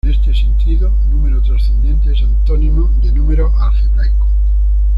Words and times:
En 0.03 0.09
este 0.11 0.33
sentido, 0.33 0.91
"número 1.11 1.39
trascendente" 1.43 2.11
es 2.11 2.23
antónimo 2.23 2.87
de 3.03 3.11
"número 3.11 3.53
algebraico". 3.61 4.25